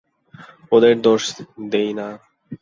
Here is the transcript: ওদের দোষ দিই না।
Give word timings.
ওদের 0.71 0.93
দোষ 1.01 1.23
দিই 1.71 1.91
না। 1.99 2.07